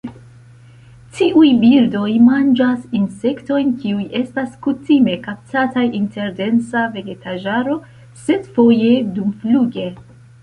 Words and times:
Tiuj 1.17 1.49
birdoj 1.63 2.07
manĝas 2.29 2.87
insektojn, 2.99 3.67
kiuj 3.83 4.05
ests 4.19 4.55
kutime 4.67 5.17
kaptataj 5.27 5.83
inter 5.99 6.33
densa 6.39 6.81
vegetaĵaro, 6.95 7.75
sed 8.23 8.49
foje 8.57 8.95
dumfluge. 9.19 9.87